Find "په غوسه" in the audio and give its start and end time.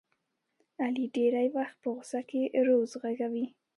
1.81-2.19